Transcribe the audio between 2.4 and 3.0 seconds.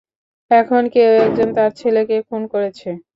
করেছে।